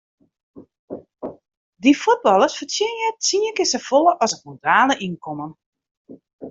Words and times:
Dy 1.83 1.91
fuotballers 2.01 2.57
fertsjinje 2.59 3.09
tsien 3.23 3.55
kear 3.57 3.71
safolle 3.73 4.11
as 4.23 4.31
it 4.35 4.41
modale 4.47 4.93
ynkommen. 5.07 5.51